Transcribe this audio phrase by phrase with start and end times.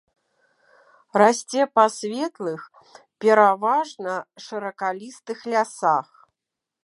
[1.21, 2.61] Расце па светлых,
[3.25, 4.13] пераважна
[4.45, 6.07] шыракалістых лясах.